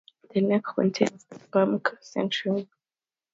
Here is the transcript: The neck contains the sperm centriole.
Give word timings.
The 0.33 0.41
neck 0.41 0.63
contains 0.75 1.25
the 1.25 1.37
sperm 1.39 1.79
centriole. 2.01 2.67